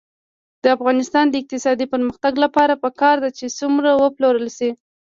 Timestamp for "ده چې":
3.23-3.45